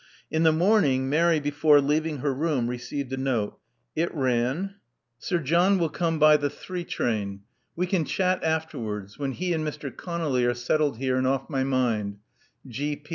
[0.31, 3.59] In the morning, Mary, before leaving her room, received a note.
[3.95, 4.77] It ran:
[5.21, 7.41] ''''Sir John will come by the three train.
[7.75, 9.95] We can chat afterwards— ivhen he and Mr.
[9.95, 12.17] Conolly are settled here and off my mind.